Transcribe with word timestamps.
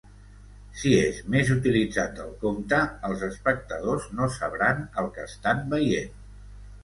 Si 0.83 0.91
és 0.99 1.17
més 1.33 1.49
utilitzat 1.55 2.15
del 2.19 2.31
compte, 2.45 2.79
els 3.09 3.25
espectadors 3.29 4.09
no 4.21 4.29
sabran 4.37 4.81
el 5.03 5.11
que 5.19 5.27
estan 5.33 5.61
veient. 5.75 6.19